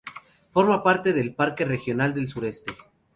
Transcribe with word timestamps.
Forma 0.49 0.81
parte 0.81 1.13
del 1.13 1.35
parque 1.35 1.63
regional 1.63 2.15
del 2.15 2.27
Sureste. 2.27 2.73